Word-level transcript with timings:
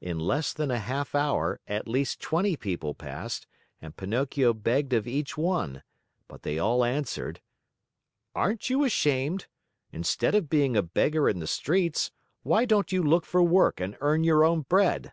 In 0.00 0.18
less 0.18 0.54
than 0.54 0.70
a 0.70 0.78
half 0.78 1.14
hour, 1.14 1.60
at 1.66 1.86
least 1.86 2.22
twenty 2.22 2.56
people 2.56 2.94
passed 2.94 3.46
and 3.82 3.94
Pinocchio 3.94 4.54
begged 4.54 4.94
of 4.94 5.06
each 5.06 5.36
one, 5.36 5.82
but 6.26 6.40
they 6.40 6.58
all 6.58 6.82
answered: 6.82 7.42
"Aren't 8.34 8.70
you 8.70 8.82
ashamed? 8.84 9.48
Instead 9.90 10.34
of 10.34 10.48
being 10.48 10.74
a 10.74 10.80
beggar 10.82 11.28
in 11.28 11.38
the 11.38 11.46
streets, 11.46 12.10
why 12.42 12.64
don't 12.64 12.92
you 12.92 13.02
look 13.02 13.26
for 13.26 13.42
work 13.42 13.78
and 13.78 13.94
earn 14.00 14.24
your 14.24 14.42
own 14.42 14.62
bread?" 14.62 15.12